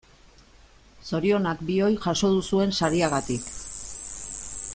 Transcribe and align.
Zorionak 1.09 1.61
bioi 1.69 1.91
jaso 2.07 2.33
duzuen 2.39 2.75
sariagatik. 2.81 3.53